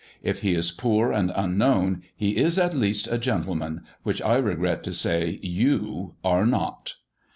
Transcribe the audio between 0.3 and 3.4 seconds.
he is poor and unknown he is at least a